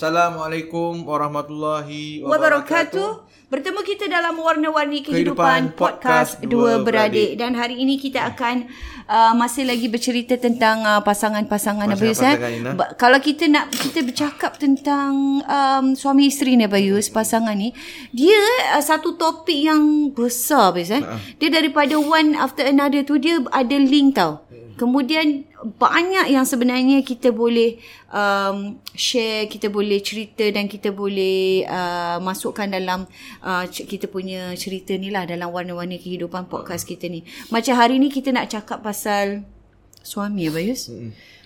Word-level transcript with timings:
Assalamualaikum 0.00 1.04
warahmatullahi 1.04 2.24
wabarakatuh. 2.24 3.20
Bertemu 3.52 3.80
kita 3.84 4.08
dalam 4.08 4.32
Warna-Warni 4.32 5.04
Kehidupan, 5.04 5.76
Kehidupan 5.76 5.76
Podcast 5.76 6.40
Dua 6.40 6.80
Beradik. 6.80 7.36
Dan 7.36 7.52
hari 7.52 7.84
ini 7.84 8.00
kita 8.00 8.32
akan 8.32 8.64
uh, 9.04 9.36
masih 9.36 9.68
lagi 9.68 9.92
bercerita 9.92 10.40
tentang 10.40 10.80
uh, 10.88 11.04
pasangan-pasangan 11.04 11.84
Abayus. 11.84 12.16
Eh? 12.24 12.32
Ba- 12.72 12.96
kalau 12.96 13.20
kita 13.20 13.44
nak 13.52 13.76
kita 13.76 14.00
bercakap 14.00 14.56
tentang 14.56 15.44
um, 15.44 15.92
suami 15.92 16.32
isteri 16.32 16.56
ni 16.56 16.64
Abayus, 16.64 17.12
pasangan 17.12 17.52
ni, 17.52 17.76
dia 18.08 18.40
uh, 18.72 18.80
satu 18.80 19.20
topik 19.20 19.68
yang 19.68 20.16
besar 20.16 20.72
Abayus. 20.72 20.96
Eh? 20.96 21.04
Uh-huh. 21.04 21.20
Dia 21.44 21.60
daripada 21.60 22.00
one 22.00 22.40
after 22.40 22.64
another 22.64 23.04
tu, 23.04 23.20
dia 23.20 23.36
ada 23.52 23.76
link 23.76 24.16
tau. 24.16 24.48
Kemudian 24.80 25.44
banyak 25.60 26.32
yang 26.32 26.48
sebenarnya 26.48 27.04
kita 27.04 27.36
boleh 27.36 27.76
um, 28.08 28.80
share, 28.96 29.44
kita 29.44 29.68
boleh 29.68 30.00
cerita 30.00 30.48
dan 30.48 30.64
kita 30.64 30.88
boleh 30.88 31.68
uh, 31.68 32.16
masukkan 32.24 32.64
dalam 32.64 33.04
uh, 33.44 33.68
kita 33.68 34.08
punya 34.08 34.56
cerita 34.56 34.96
ni 34.96 35.12
lah 35.12 35.28
dalam 35.28 35.52
warna-warni 35.52 36.00
kehidupan 36.00 36.48
podcast 36.48 36.88
kita 36.88 37.12
ni. 37.12 37.28
Macam 37.52 37.76
hari 37.76 38.00
ni 38.00 38.08
kita 38.08 38.32
nak 38.32 38.48
cakap 38.48 38.80
pasal 38.80 39.44
suami 40.00 40.48
ya 40.48 40.50
Bayus. 40.50 40.88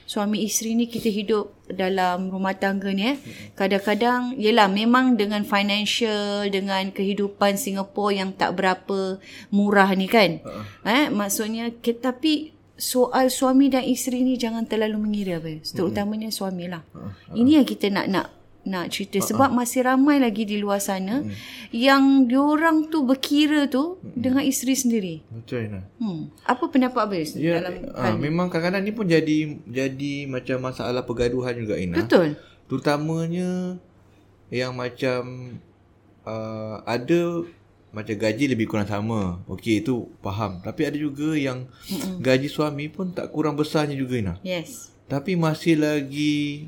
Suami 0.05 0.45
isteri 0.45 0.77
ni 0.77 0.87
kita 0.87 1.09
hidup 1.09 1.65
dalam 1.67 2.29
rumah 2.29 2.55
tangga 2.55 2.93
ni 2.93 3.17
eh. 3.17 3.17
Kadang-kadang 3.57 4.39
yelah 4.39 4.69
memang 4.71 5.19
dengan 5.19 5.43
financial 5.43 6.47
dengan 6.55 6.93
kehidupan 6.93 7.59
Singapura 7.59 8.15
yang 8.15 8.31
tak 8.37 8.55
berapa 8.55 9.19
murah 9.51 9.91
ni 9.97 10.07
kan. 10.07 10.39
Uh-huh. 10.45 10.87
Eh 10.87 11.09
maksudnya 11.11 11.73
kita, 11.73 12.15
tapi 12.15 12.54
soal 12.75 13.31
suami 13.31 13.71
dan 13.71 13.87
isteri 13.87 14.27
ni 14.27 14.35
jangan 14.35 14.67
terlalu 14.67 14.99
mengira 14.99 15.39
apa. 15.39 15.63
Terutamanya 15.63 16.31
hmm. 16.31 16.37
suami 16.37 16.67
lah. 16.67 16.83
Uh, 16.91 17.11
uh. 17.11 17.35
Ini 17.35 17.63
yang 17.63 17.67
kita 17.67 17.91
nak 17.91 18.07
nak 18.11 18.27
nak 18.65 18.89
cerita 18.89 19.21
uh, 19.21 19.25
sebab 19.29 19.53
masih 19.53 19.85
ramai 19.85 20.17
lagi 20.17 20.49
di 20.49 20.57
luar 20.57 20.81
sana 20.81 21.21
uh, 21.21 21.29
yang 21.71 22.25
diorang 22.25 22.89
tu 22.89 23.05
berkira 23.05 23.69
tu 23.69 24.01
uh, 24.01 24.15
dengan 24.17 24.43
isteri 24.43 24.75
sendiri. 24.75 25.15
Betul 25.31 25.71
Ina. 25.71 25.81
Hmm. 26.01 26.33
Apa 26.49 26.67
pendapat 26.73 27.01
Abis 27.05 27.37
ya, 27.37 27.61
dalam 27.61 27.93
uh, 27.93 28.17
memang 28.17 28.49
kadang-kadang 28.49 28.83
ni 28.83 28.93
pun 28.97 29.07
jadi 29.07 29.61
jadi 29.69 30.15
macam 30.27 30.57
masalah 30.65 31.05
pergaduhan 31.05 31.55
juga 31.55 31.77
Ina. 31.79 32.01
Betul. 32.01 32.41
Terutamanya 32.67 33.79
yang 34.49 34.73
macam 34.75 35.23
uh, 36.25 36.81
ada 36.89 37.45
macam 37.95 38.15
gaji 38.19 38.45
lebih 38.51 38.67
kurang 38.67 38.91
sama. 38.91 39.41
Okey, 39.47 39.81
itu 39.87 40.11
faham. 40.19 40.59
Tapi 40.61 40.91
ada 40.91 40.99
juga 40.99 41.39
yang 41.39 41.71
Mm-mm. 41.87 42.19
gaji 42.19 42.51
suami 42.51 42.91
pun 42.91 43.15
tak 43.15 43.31
kurang 43.31 43.55
besarnya 43.55 43.95
juga 43.95 44.19
Ina. 44.19 44.35
Yes. 44.43 44.91
Tapi 45.07 45.39
masih 45.39 45.79
lagi 45.79 46.67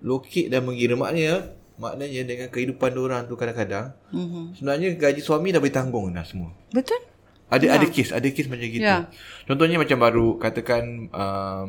lokit 0.00 0.48
dan 0.48 0.64
mengira 0.64 0.96
maknanya 0.96 1.52
maknanya 1.76 2.24
dengan 2.24 2.48
kehidupan 2.48 2.96
orang 2.96 3.28
tu 3.28 3.36
kadang-kadang 3.36 3.92
mm-hmm. 4.08 4.56
sebenarnya 4.56 4.88
gaji 4.96 5.20
suami 5.20 5.52
dah 5.52 5.60
bertanggung 5.60 6.08
dah 6.08 6.24
semua. 6.24 6.56
Betul? 6.72 7.04
Ada 7.52 7.64
ya. 7.68 7.72
ada 7.78 7.86
kes, 7.86 8.10
ada 8.10 8.26
kes 8.26 8.48
macam 8.48 8.66
gitu. 8.66 8.82
Ya. 8.82 9.06
Contohnya 9.44 9.76
macam 9.78 10.00
baru 10.00 10.40
katakan 10.40 11.12
um, 11.12 11.66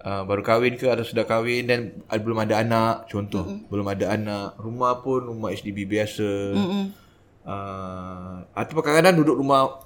uh, 0.00 0.22
baru 0.26 0.42
kahwin 0.42 0.74
ke 0.80 0.88
atau 0.88 1.04
sudah 1.06 1.28
kahwin 1.28 1.68
dan 1.68 2.02
uh, 2.08 2.18
belum 2.18 2.40
ada 2.42 2.64
anak, 2.64 3.06
contoh, 3.12 3.44
mm-hmm. 3.46 3.70
belum 3.70 3.86
ada 3.86 4.06
anak, 4.16 4.48
rumah 4.58 5.04
pun 5.04 5.28
rumah 5.28 5.52
HDB 5.52 5.86
biasa. 5.86 6.30
Mm-hmm 6.56 7.03
uh, 7.44 8.42
ataupun 8.56 8.82
kadang-kadang 8.82 9.16
duduk 9.20 9.36
rumah 9.40 9.84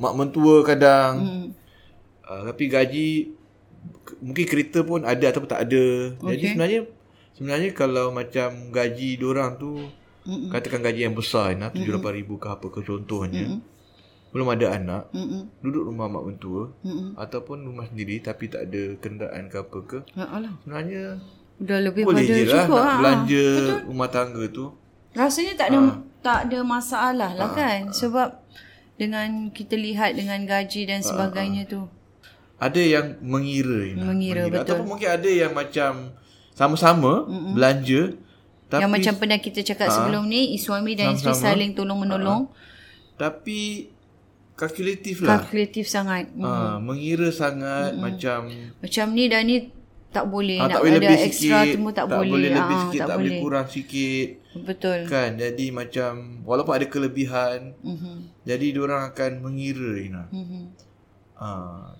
mak 0.00 0.14
mentua 0.16 0.64
kadang 0.64 1.12
hmm. 1.20 1.46
uh, 2.24 2.42
tapi 2.48 2.64
gaji 2.72 3.08
mungkin 4.20 4.44
kereta 4.48 4.80
pun 4.80 5.04
ada 5.04 5.24
ataupun 5.28 5.48
tak 5.48 5.68
ada 5.68 5.84
okay. 6.16 6.36
jadi 6.36 6.44
sebenarnya 6.52 6.80
sebenarnya 7.36 7.70
kalau 7.76 8.06
macam 8.12 8.48
gaji 8.72 9.20
orang 9.20 9.56
tu 9.60 9.88
Mm-mm. 10.20 10.52
katakan 10.52 10.84
gaji 10.84 11.08
yang 11.08 11.16
besar 11.16 11.56
nah 11.56 11.72
7 11.72 11.80
8 11.80 12.18
ribu 12.20 12.36
ke 12.36 12.48
apa 12.52 12.68
ke 12.68 12.84
contohnya 12.84 13.56
Mm-mm. 13.56 13.60
belum 14.36 14.48
ada 14.52 14.66
anak 14.76 15.02
Mm-mm. 15.16 15.48
duduk 15.64 15.88
rumah 15.88 16.12
mak 16.12 16.24
mentua 16.28 16.72
Mm-mm. 16.84 17.16
ataupun 17.16 17.64
rumah 17.64 17.88
sendiri 17.88 18.20
tapi 18.20 18.52
tak 18.52 18.68
ada 18.68 19.00
kenderaan 19.00 19.48
ke 19.48 19.56
apa 19.56 19.78
ke 19.84 19.98
ya 20.12 20.28
Allah. 20.28 20.52
sebenarnya 20.60 21.04
dah 21.60 21.78
lebih 21.80 22.02
boleh 22.04 22.24
je 22.24 22.44
lah 22.48 22.64
nak 22.68 22.84
ha. 22.84 22.92
belanja 23.00 23.48
Betul? 23.48 23.80
rumah 23.88 24.08
tangga 24.12 24.44
tu 24.48 24.64
rasanya 25.16 25.52
tak 25.56 25.68
ada 25.72 25.78
ha 25.80 26.09
tak 26.20 26.48
ada 26.48 26.60
masalah 26.64 27.32
lah 27.34 27.50
uh, 27.50 27.54
kan. 27.56 27.80
Sebab 27.92 28.40
dengan 29.00 29.48
kita 29.48 29.74
lihat 29.80 30.12
dengan 30.16 30.44
gaji 30.44 30.84
dan 30.84 31.00
sebagainya 31.00 31.64
uh, 31.64 31.70
tu. 31.72 31.80
Ada 32.60 32.80
yang 32.80 33.06
mengira 33.24 33.88
ini 33.88 33.96
mengira, 33.96 34.44
mengira. 34.44 34.60
betul. 34.60 34.64
Ataupun 34.68 34.86
mungkin 34.92 35.08
ada 35.08 35.30
yang 35.32 35.52
macam 35.56 36.12
sama-sama 36.52 37.24
Mm-mm. 37.24 37.56
belanja 37.56 38.02
tapi 38.68 38.84
yang 38.84 38.92
macam 38.92 39.14
pernah 39.16 39.40
kita 39.40 39.64
cakap 39.64 39.88
uh, 39.88 39.94
sebelum 39.96 40.28
ni 40.28 40.60
suami 40.60 40.92
dan 40.92 41.16
isteri 41.16 41.32
saling 41.32 41.72
tolong 41.72 42.04
menolong 42.04 42.52
uh, 42.52 43.16
tapi 43.16 43.88
kalkulatif 44.60 45.24
lah. 45.24 45.40
Kalkulatif 45.40 45.88
sangat. 45.88 46.28
Uh, 46.36 46.76
mengira 46.84 47.32
sangat 47.32 47.96
Mm-mm. 47.96 48.04
macam 48.04 48.38
macam 48.84 49.06
ni 49.16 49.24
dan 49.32 49.48
ni 49.48 49.72
tak 50.10 50.26
boleh 50.26 50.58
ha, 50.58 50.66
nak 50.66 50.74
tak 50.74 50.80
boleh 50.82 50.90
ada 50.90 50.98
lebih 51.06 51.18
extra 51.22 51.58
sikit, 51.62 51.78
tak, 51.94 51.94
tak 51.94 52.06
boleh 52.10 52.30
boleh 52.34 52.50
lebih 52.50 52.76
ha, 52.76 52.82
sikit 52.82 53.00
tak, 53.00 53.08
tak 53.08 53.16
boleh. 53.22 53.38
kurang 53.38 53.66
sikit 53.70 54.28
betul 54.66 54.98
kan 55.06 55.30
jadi 55.38 55.66
macam 55.70 56.12
walaupun 56.42 56.74
ada 56.74 56.86
kelebihan 56.90 57.58
mm-hmm. 57.78 58.16
jadi 58.42 58.66
orang 58.82 59.02
akan 59.14 59.30
mengira 59.38 59.90
Ina 60.02 60.24
mm-hmm. 60.34 60.62
ha, 61.38 61.50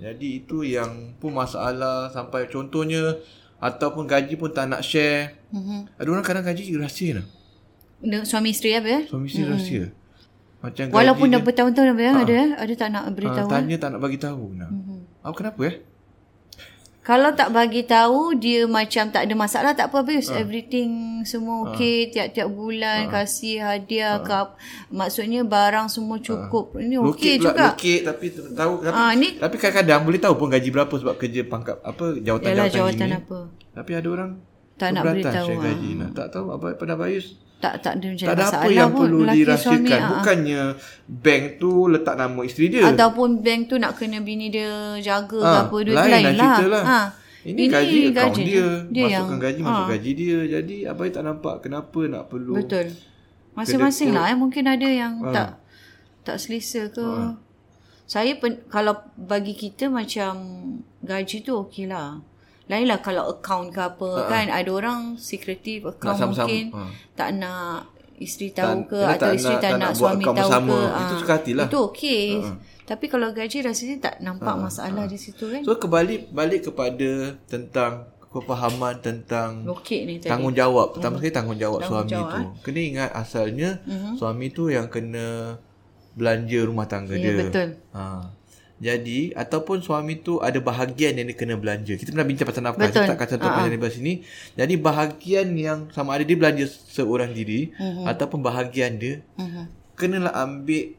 jadi 0.03 0.29
itu 0.43 0.67
yang 0.67 1.15
pun 1.23 1.39
masalah 1.39 2.11
sampai 2.11 2.51
contohnya 2.51 3.15
ataupun 3.63 4.11
gaji 4.11 4.35
pun 4.35 4.51
tak 4.51 4.67
nak 4.67 4.83
share 4.83 5.39
mm-hmm. 5.55 5.95
ada 6.03 6.09
orang 6.11 6.27
kadang 6.27 6.43
gaji 6.43 6.75
rahsia 6.75 7.23
Dengan 8.03 8.27
suami 8.27 8.51
isteri 8.51 8.75
apa 8.75 8.89
ya 8.91 9.01
suami 9.07 9.31
isteri 9.31 9.47
mm. 9.47 9.53
rahsia 9.55 9.85
macam 10.61 10.85
walaupun 10.93 11.27
dah 11.31 11.41
bertahun-tahun 11.41 11.95
apa 11.95 12.03
ya 12.03 12.13
ha. 12.13 12.21
ada 12.27 12.39
ada 12.59 12.73
tak 12.75 12.89
nak 12.91 13.05
beritahu 13.15 13.47
ha, 13.47 13.53
tanya 13.55 13.77
tak 13.79 13.89
nak 13.95 14.01
bagi 14.03 14.19
tahu 14.19 14.59
nah. 14.59 14.67
mm-hmm. 14.67 14.99
apa 15.23 15.35
kenapa 15.39 15.63
eh 15.71 15.77
Kalau 17.11 17.35
tak 17.35 17.51
bagi 17.51 17.83
tahu 17.83 18.39
dia 18.39 18.71
macam 18.71 19.11
tak 19.11 19.27
ada 19.27 19.35
masalah 19.35 19.75
tak 19.75 19.91
apa 19.91 20.07
habis. 20.07 20.31
Uh. 20.31 20.47
Everything 20.47 21.21
semua 21.27 21.75
okey 21.75 22.07
uh. 22.07 22.11
tiap-tiap 22.15 22.49
bulan 22.55 23.11
uh. 23.11 23.11
kasih 23.11 23.59
hadiah 23.59 24.23
uh. 24.23 24.27
kap. 24.27 24.55
Maksudnya 24.95 25.43
barang 25.43 25.91
semua 25.91 26.23
cukup. 26.23 26.79
Uh. 26.79 26.87
Ini 26.87 27.03
okey 27.03 27.43
juga. 27.43 27.75
Okey 27.75 28.07
tapi 28.07 28.31
tahu 28.31 28.87
tapi, 28.87 28.95
uh, 28.95 29.13
ni, 29.19 29.43
tapi 29.43 29.59
kadang-kadang 29.59 30.07
boleh 30.07 30.21
tahu 30.23 30.35
pun 30.39 30.55
gaji 30.55 30.71
berapa 30.71 30.95
sebab 30.95 31.15
kerja 31.19 31.41
pangkat 31.51 31.83
apa 31.83 32.15
jawatan-jawatan 32.23 32.79
jawatan 32.79 33.09
ini. 33.11 33.19
apa. 33.19 33.39
Tapi 33.75 33.91
ada 33.99 34.09
orang 34.15 34.31
tak 34.79 34.89
nak 34.95 35.03
beritahu. 35.11 35.49
Gaji, 35.59 35.91
uh. 35.99 36.11
Tak 36.15 36.27
tahu 36.31 36.47
apa 36.55 36.79
pada 36.79 36.95
Bayus 36.95 37.50
tak 37.61 37.85
tak 37.85 38.01
ada 38.01 38.07
macam 38.09 38.27
tak 38.27 38.37
ada 38.41 38.45
apa 38.49 38.69
yang 38.73 38.91
pun, 38.91 39.05
perlu 39.05 39.21
dirahsiakan 39.29 39.85
suami, 39.85 39.93
ah. 39.93 40.09
bukannya 40.17 40.63
ha. 40.73 40.77
bank 41.07 41.45
tu 41.61 41.71
letak 41.93 42.15
nama 42.17 42.41
isteri 42.41 42.67
dia 42.73 42.83
ataupun 42.89 43.29
bank 43.45 43.61
tu 43.69 43.77
nak 43.77 43.93
kena 44.01 44.19
bini 44.25 44.49
dia 44.49 44.97
jaga 45.05 45.39
ha. 45.45 45.45
ke 45.45 45.57
apa 45.69 45.77
duit 45.85 45.97
lain, 46.01 46.13
lain 46.25 46.37
lah, 46.41 46.57
lah. 46.65 46.85
Ha. 46.89 47.01
ini, 47.45 47.61
ini 47.61 47.65
gaji 47.69 47.99
akaun 48.17 48.37
dia, 48.41 48.67
dia 48.89 49.05
masukkan 49.05 49.37
yang, 49.37 49.45
gaji 49.45 49.61
masuk 49.61 49.85
ha. 49.85 49.91
gaji 49.93 50.11
dia 50.17 50.39
jadi 50.49 50.77
apa 50.89 51.01
yang 51.05 51.15
tak 51.15 51.25
nampak 51.29 51.55
kenapa 51.61 52.01
nak 52.09 52.25
perlu 52.33 52.55
betul 52.57 52.87
masing-masing 53.53 54.11
lah 54.17 54.25
eh. 54.33 54.37
mungkin 54.41 54.65
ada 54.65 54.89
yang 54.89 55.13
ha. 55.21 55.29
tak 55.29 55.49
tak 56.25 56.37
selesa 56.41 56.89
ke 56.89 57.05
ha. 57.05 57.37
saya 58.09 58.41
pen, 58.41 58.65
kalau 58.73 58.97
bagi 59.21 59.53
kita 59.53 59.93
macam 59.93 60.33
gaji 61.05 61.45
tu 61.45 61.61
okey 61.61 61.85
lah 61.93 62.25
Lainlah 62.71 63.03
kalau 63.03 63.27
account 63.35 63.75
ke 63.75 63.83
apa 63.83 64.07
uh-huh. 64.07 64.31
kan 64.31 64.47
ada 64.47 64.71
orang 64.71 65.19
secretive 65.19 65.91
account 65.91 66.23
nak 66.23 66.31
mungkin 66.31 66.71
uh. 66.71 66.87
tak 67.19 67.35
nak 67.35 67.91
isteri 68.21 68.53
tahu 68.53 68.87
ke 68.87 69.01
tak, 69.01 69.17
atau 69.17 69.31
isteri 69.33 69.57
tak, 69.57 69.63
tak, 69.65 69.71
tak 69.73 69.81
nak, 69.81 69.91
nak 69.91 69.93
suami 69.97 70.25
tahu 70.29 70.51
sama. 70.53 70.71
ke 70.71 71.01
itu 71.01 71.15
suka 71.25 71.33
hatilah 71.41 71.67
itu 71.67 71.79
okey 71.91 72.25
uh-huh. 72.37 72.57
tapi 72.85 73.05
kalau 73.09 73.29
gaji 73.33 73.59
rasanya 73.65 73.97
tak 73.99 74.15
nampak 74.21 74.55
uh-huh. 74.55 74.65
masalah 74.69 75.03
uh-huh. 75.03 75.11
di 75.11 75.19
situ 75.19 75.45
kan 75.49 75.63
so 75.65 75.73
kembali 75.75 76.15
balik 76.31 76.71
kepada 76.71 77.11
tentang 77.49 77.93
kefahaman 78.31 78.95
tentang 79.03 79.67
okay 79.67 80.07
ni 80.07 80.23
tanggungjawab 80.23 80.95
pertama 80.95 81.19
uh-huh. 81.19 81.27
sekali 81.27 81.35
tanggungjawab 81.35 81.81
tanggung 81.83 82.07
suami 82.07 82.13
jawab, 82.13 82.31
tu 82.31 82.39
eh? 82.39 82.49
kena 82.63 82.81
ingat 82.85 83.11
asalnya 83.17 83.71
uh-huh. 83.89 84.15
suami 84.15 84.47
tu 84.53 84.63
yang 84.69 84.87
kena 84.87 85.57
belanja 86.15 86.61
rumah 86.69 86.87
tangga 86.87 87.17
ya, 87.17 87.25
dia 87.25 87.33
betul 87.41 87.69
ha 87.97 88.39
jadi 88.81 89.37
ataupun 89.37 89.85
suami 89.85 90.25
tu 90.25 90.41
ada 90.41 90.57
bahagian 90.57 91.13
yang 91.13 91.29
dia 91.29 91.37
kena 91.37 91.61
belanja. 91.61 92.01
Kita 92.01 92.17
pernah 92.17 92.25
bincang 92.25 92.49
pasal 92.49 92.65
nafkah. 92.65 92.89
Betul. 92.89 93.05
Saya 93.05 93.13
tak 93.13 93.19
kata 93.21 93.35
uh-huh. 93.37 93.77
pasal 93.77 93.93
sini. 93.93 94.25
Jadi 94.57 94.75
bahagian 94.81 95.53
yang 95.53 95.79
sama 95.93 96.17
ada 96.17 96.25
dia 96.25 96.33
belanja 96.33 96.65
seorang 96.65 97.37
diri 97.37 97.77
uh-huh. 97.77 98.09
ataupun 98.09 98.41
bahagian 98.41 98.97
dia 98.97 99.21
uh-huh. 99.37 99.69
kenalah 100.01 100.33
ambil 100.33 100.97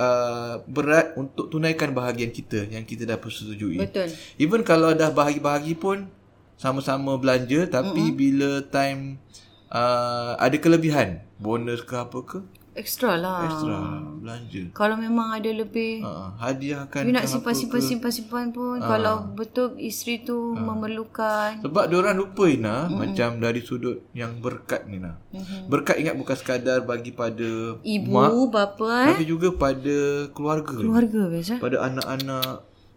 uh, 0.00 0.64
berat 0.64 1.12
untuk 1.20 1.52
tunaikan 1.52 1.92
bahagian 1.92 2.32
kita 2.32 2.72
yang 2.72 2.88
kita 2.88 3.04
dah 3.04 3.20
persetujui. 3.20 3.76
Betul. 3.76 4.08
Even 4.40 4.64
kalau 4.64 4.96
dah 4.96 5.12
bahagi-bahagi 5.12 5.76
pun 5.76 6.08
sama-sama 6.56 7.20
belanja 7.20 7.68
tapi 7.68 8.00
uh-huh. 8.00 8.16
bila 8.16 8.50
time 8.72 9.20
uh, 9.68 10.40
ada 10.40 10.56
kelebihan, 10.56 11.20
bonus 11.36 11.84
ke 11.84 12.00
apa 12.00 12.18
ke, 12.24 12.40
Extra 12.74 13.14
lah. 13.14 13.46
Extra 13.46 13.78
belanja. 14.18 14.62
Kalau 14.74 14.96
memang 14.98 15.30
ada 15.30 15.46
lebih. 15.46 16.02
Uh, 16.02 16.34
hadiahkan. 16.40 17.06
You 17.06 17.14
nak 17.14 17.30
simpan-simpan 17.30 17.80
simpan-simpan 17.84 18.44
pun. 18.50 18.80
Uh, 18.80 18.88
kalau 18.88 19.30
betul 19.36 19.78
isteri 19.78 20.26
tu 20.26 20.34
uh, 20.34 20.58
memerlukan. 20.58 21.62
Sebab 21.62 21.84
orang 21.94 22.16
lupa 22.18 22.50
Ina. 22.50 22.90
Uh-huh. 22.90 23.04
Macam 23.04 23.38
dari 23.38 23.60
sudut 23.62 24.02
yang 24.16 24.42
berkat 24.42 24.90
ni 24.90 24.98
Ina. 24.98 25.14
Uh-huh. 25.30 25.70
Berkat 25.70 26.02
ingat 26.02 26.18
bukan 26.18 26.34
sekadar 26.34 26.82
bagi 26.82 27.14
pada. 27.14 27.78
Ibu, 27.78 28.10
mak, 28.10 28.30
bapa 28.50 28.88
eh. 29.06 29.14
Tapi 29.14 29.24
juga 29.28 29.48
pada 29.54 29.96
keluarga. 30.34 30.74
Keluarga 30.74 31.22
biasa. 31.30 31.54
Pada 31.62 31.76
anak-anak. 31.86 32.54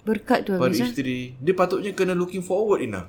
Berkat 0.08 0.40
tu 0.48 0.52
Pada 0.58 0.74
biasa. 0.74 0.90
isteri. 0.90 1.38
Dia 1.38 1.54
patutnya 1.54 1.92
kena 1.94 2.18
looking 2.18 2.42
forward 2.42 2.82
Ina. 2.82 3.04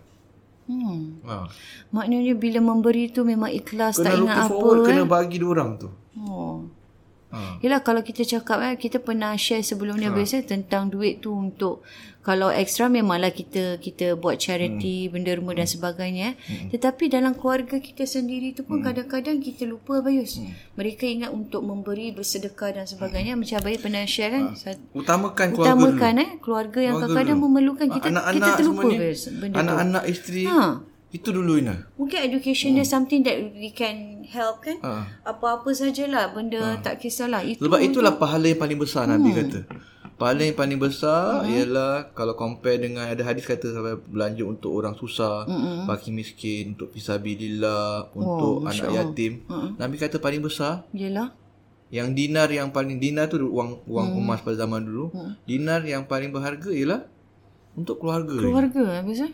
Hmm. 0.69 1.25
Ha. 1.25 1.49
Maknanya 1.97 2.37
bila 2.37 2.61
memberi 2.61 3.09
tu 3.09 3.25
memang 3.25 3.49
ikhlas 3.49 3.97
kena 3.97 4.05
tak 4.05 4.13
ingat 4.21 4.37
apa. 4.37 4.53
Forward, 4.53 4.85
eh. 4.85 4.87
Kena 4.93 5.03
bagi 5.09 5.37
dia 5.41 5.49
orang 5.49 5.71
tu. 5.81 5.89
Oh. 6.19 6.48
Ha. 7.29 7.61
Yelah 7.61 7.85
kalau 7.85 8.01
kita 8.01 8.25
cakap 8.25 8.65
eh, 8.65 8.81
kita 8.81 9.05
pernah 9.05 9.37
share 9.37 9.61
sebelum 9.61 10.01
ni 10.01 10.09
ha. 10.09 10.15
biasa 10.15 10.49
tentang 10.49 10.89
duit 10.89 11.21
tu 11.21 11.37
untuk 11.37 11.85
kalau 12.29 12.53
ekstra 12.53 12.93
memanglah 12.93 13.33
kita 13.33 13.81
kita 13.81 14.13
buat 14.13 14.37
charity 14.37 15.09
hmm. 15.09 15.13
benda 15.17 15.33
rumah 15.33 15.57
dan 15.57 15.65
sebagainya 15.65 16.37
hmm. 16.37 16.69
tetapi 16.77 17.09
dalam 17.09 17.33
keluarga 17.33 17.81
kita 17.81 18.05
sendiri 18.05 18.53
tu 18.53 18.69
pun 18.69 18.85
hmm. 18.85 18.87
kadang-kadang 18.91 19.41
kita 19.41 19.65
lupa 19.65 20.05
Bayus 20.05 20.37
hmm. 20.37 20.77
mereka 20.77 21.09
ingat 21.09 21.33
untuk 21.33 21.65
memberi 21.65 22.13
bersedekah 22.13 22.77
dan 22.77 22.85
sebagainya 22.85 23.33
hmm. 23.33 23.41
macam 23.41 23.59
Bayus 23.65 23.81
pernah 23.81 24.05
share 24.05 24.33
kan 24.37 24.45
ha. 24.53 24.71
utamakan 24.93 25.47
keluarga 25.57 25.73
utamakan 25.73 26.13
dulu. 26.13 26.25
eh 26.25 26.31
keluarga 26.45 26.79
yang 26.85 26.95
kadang-kadang 27.01 27.39
memerlukan 27.41 27.87
kita 27.97 28.07
anak-anak 28.13 28.37
kita 28.37 28.51
terlupa 28.61 28.89
Bayus 28.93 29.23
anak-anak 29.33 30.05
isteri 30.05 30.45
ha. 30.45 30.85
Itu 31.09 31.33
dulu 31.33 31.57
Ina. 31.57 31.89
Mungkin 31.97 32.21
education 32.21 32.77
hmm. 32.77 32.79
dia 32.81 32.87
something 32.87 33.25
that 33.25 33.37
we 33.57 33.73
can 33.73 34.29
help 34.29 34.61
kan. 34.61 34.77
Ha. 34.85 35.25
Apa-apa 35.25 35.73
sajalah 35.73 36.37
benda 36.37 36.61
ha. 36.61 36.81
tak 36.85 37.01
kisahlah. 37.01 37.41
Itu 37.41 37.65
Sebab 37.65 37.81
itulah 37.81 38.13
untuk... 38.13 38.29
pahala 38.29 38.47
yang 38.53 38.61
paling 38.61 38.77
besar 38.77 39.09
hmm. 39.09 39.13
Nabi 39.17 39.31
kata. 39.33 39.61
Pahala 40.19 40.43
yang 40.45 40.59
paling 40.59 40.77
besar 40.83 41.47
hmm. 41.47 41.49
ialah 41.49 41.93
kalau 42.13 42.35
compare 42.37 42.77
dengan 42.83 43.09
ada 43.09 43.23
hadis 43.25 43.49
kata 43.49 43.73
sampai 43.73 43.97
belanja 43.97 44.45
untuk 44.45 44.75
orang 44.75 44.93
susah, 44.99 45.49
hmm. 45.49 45.89
bagi 45.89 46.11
miskin, 46.13 46.77
untuk 46.77 46.93
fisabilillah, 46.93 48.13
oh, 48.13 48.21
untuk 48.21 48.55
anak 48.69 48.91
yatim. 48.93 49.47
Hmm. 49.49 49.81
Nabi 49.81 49.97
kata 49.97 50.21
paling 50.21 50.45
besar 50.45 50.85
ialah 50.93 51.33
yang 51.89 52.13
dinar 52.13 52.53
yang 52.53 52.69
paling 52.69 53.01
dinar 53.01 53.33
tu 53.33 53.41
wang 53.49 53.81
wang 53.89 54.13
hmm. 54.13 54.21
emas 54.21 54.45
pada 54.45 54.61
zaman 54.61 54.85
dulu. 54.85 55.09
Hmm. 55.09 55.41
Dinar 55.49 55.81
yang 55.89 56.05
paling 56.05 56.29
berharga 56.29 56.69
ialah 56.69 57.09
untuk 57.73 57.97
keluarga. 58.03 58.37
Keluarga 58.37 59.01
habis 59.01 59.25
eh? 59.25 59.33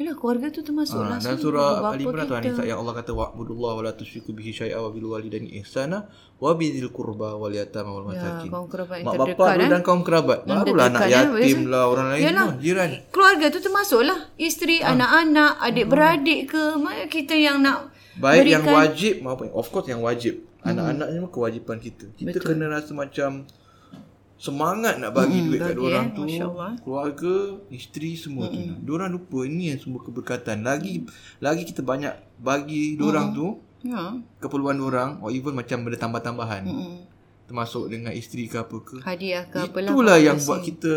Yalah 0.00 0.14
keluarga 0.16 0.46
tu 0.48 0.64
termasuk 0.64 0.96
ha. 0.96 1.20
Dan 1.20 1.36
surah 1.36 1.92
Ali 1.92 2.08
Imran 2.08 2.24
tu 2.24 2.32
Anisa 2.32 2.64
yang 2.64 2.80
Allah 2.80 2.94
kata 2.96 3.12
wa'budullah 3.12 3.72
wa 3.76 3.82
la 3.84 3.92
tusyriku 3.92 4.32
bihi 4.32 4.50
syai'a 4.50 4.80
wa 4.80 4.88
bil 4.88 5.12
walidaini 5.12 5.60
ihsana 5.60 6.08
wa 6.40 6.56
bidzil 6.56 6.88
qurba 6.88 7.36
wal 7.36 7.52
yatama 7.52 8.00
wal 8.00 8.08
masakin. 8.08 8.48
Ya, 8.48 8.52
kaum 8.52 8.66
kerabat 8.72 8.96
Mak 9.04 9.14
bapak 9.20 9.48
eh? 9.60 9.68
dan 9.68 9.80
kaum 9.84 10.00
kerabat. 10.00 10.38
Barulah 10.48 10.88
anak 10.88 11.02
eh? 11.04 11.12
yatim 11.12 11.68
lah 11.68 11.84
orang 11.92 12.06
lain 12.16 12.22
Yalah, 12.24 12.48
jiran. 12.56 12.88
Keluarga 13.12 13.46
tu 13.52 13.60
termasuk 13.60 14.00
lah. 14.08 14.18
Isteri, 14.40 14.80
ha. 14.80 14.96
anak-anak, 14.96 15.52
adik-beradik 15.60 16.40
ke. 16.48 16.62
Mana 16.80 17.04
kita 17.04 17.36
yang 17.36 17.60
nak 17.60 17.92
Baik 18.16 18.48
berikan. 18.48 18.52
yang 18.56 18.64
wajib 18.72 19.14
maupun 19.20 19.48
of 19.52 19.66
course 19.68 19.88
yang 19.92 20.00
wajib. 20.00 20.48
Anak-anak 20.60 21.08
ni 21.12 21.18
kewajipan 21.28 21.76
kita. 21.80 22.08
Kita 22.16 22.36
Betul. 22.36 22.56
kena 22.56 22.68
rasa 22.68 22.92
macam 22.92 23.48
semangat 24.40 24.96
nak 24.96 25.12
bagi 25.12 25.36
hmm, 25.36 25.46
duit 25.52 25.60
kat 25.60 25.76
orang 25.76 26.06
eh, 26.08 26.16
tu 26.16 26.24
keluarga 26.80 27.34
isteri 27.68 28.16
semua 28.16 28.48
hmm. 28.48 28.56
tu 28.56 28.60
diorang 28.88 29.12
lupa 29.12 29.44
ini 29.44 29.76
yang 29.76 29.80
semua 29.84 30.00
keberkatan 30.00 30.64
lagi 30.64 31.04
lagi 31.44 31.68
kita 31.68 31.84
banyak 31.84 32.16
bagi 32.40 32.96
diorang 32.96 33.30
hmm. 33.30 33.36
tu 33.36 33.46
ya. 33.84 34.16
keperluan 34.40 34.80
diorang 34.80 35.20
or 35.20 35.28
even 35.28 35.52
macam 35.52 35.84
benda 35.84 36.00
tambah-tambahan 36.00 36.64
hmm. 36.64 36.96
termasuk 37.52 37.92
dengan 37.92 38.16
isteri 38.16 38.48
ke 38.48 38.56
apa 38.56 38.76
ke 38.80 38.96
hadiah 39.04 39.44
ke 39.44 39.60
apa 39.60 39.76
lah 39.76 39.92
itulah 39.92 40.16
yang 40.16 40.40
buat 40.40 40.64
kita 40.64 40.94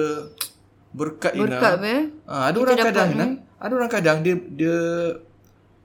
berkat 0.95 1.35
berkat 1.35 1.73
Ina. 1.83 1.93
Ha, 2.31 2.33
ada 2.47 2.55
kita 2.55 2.63
orang 2.63 2.77
kadang 2.79 3.09
Ina, 3.11 3.25
ada 3.59 3.73
orang 3.75 3.91
kadang 3.91 4.17
dia 4.23 4.35
dia 4.55 4.77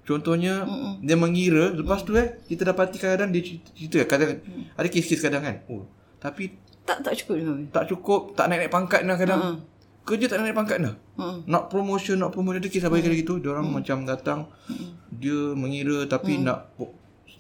contohnya 0.07 0.62
Mm-mm. 0.62 1.03
dia 1.03 1.17
mengira 1.19 1.75
lepas 1.75 2.07
tu 2.07 2.15
eh 2.15 2.38
kita 2.47 2.71
dapati 2.71 3.03
kadang 3.03 3.35
dia 3.35 3.43
cerita 3.75 3.99
kadang 4.07 4.38
mm. 4.41 4.79
ada 4.79 4.87
kes-kes 4.87 5.21
kadang 5.21 5.43
kan 5.43 5.57
oh 5.67 5.85
tapi 6.23 6.69
tak 6.88 6.99
tak 7.04 7.14
cukup 7.21 7.35
dengan 7.37 7.57
Tak 7.68 7.85
cukup, 7.92 8.21
tak 8.33 8.49
naik-naik 8.49 8.73
pangkat 8.73 9.00
dah 9.04 9.16
kadang. 9.21 9.40
Uh-huh. 9.45 9.57
Kerja 10.09 10.25
tak 10.25 10.40
naik 10.40 10.57
pangkat 10.57 10.78
dah. 10.80 10.95
Uh-huh. 11.21 11.45
Nak 11.45 11.68
promotion, 11.68 12.16
nak 12.16 12.33
promotion 12.33 12.64
ada 12.64 12.71
kisah 12.73 12.88
bagi 12.88 13.04
uh-huh. 13.04 13.21
gitu. 13.21 13.35
Dia 13.45 13.52
orang 13.52 13.68
uh-huh. 13.68 13.85
macam 13.85 14.09
datang 14.09 14.49
uh-huh. 14.49 14.88
dia 15.12 15.52
mengira 15.52 16.09
tapi 16.09 16.40
uh-huh. 16.40 16.49
nak 16.49 16.59